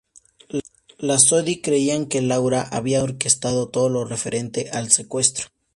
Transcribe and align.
Las 0.97 1.25
Sodi 1.25 1.61
creían 1.61 2.07
que 2.07 2.23
Laura 2.23 2.63
había 2.63 3.03
orquestado 3.03 3.69
todo 3.69 3.89
lo 3.89 4.03
referente 4.03 4.71
al 4.71 4.89
secuestro. 4.89 5.49